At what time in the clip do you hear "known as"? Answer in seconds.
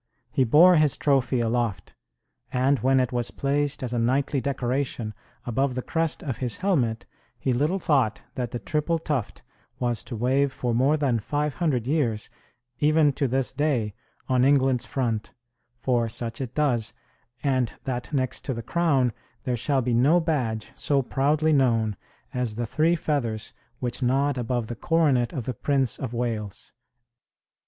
21.53-22.55